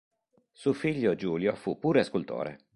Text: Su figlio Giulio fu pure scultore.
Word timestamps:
Su 0.53 0.73
figlio 0.73 1.13
Giulio 1.13 1.53
fu 1.53 1.77
pure 1.77 2.03
scultore. 2.03 2.57